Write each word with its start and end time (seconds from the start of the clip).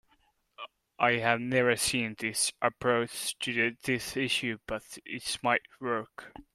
I 0.97 1.17
have 1.17 1.39
never 1.39 1.75
seen 1.75 2.15
this 2.17 2.53
approach 2.59 3.37
to 3.37 3.75
this 3.83 4.17
issue, 4.17 4.57
but 4.65 4.97
it 5.05 5.37
might 5.43 5.61
work. 5.79 6.33